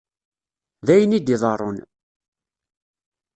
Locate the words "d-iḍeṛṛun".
1.21-1.77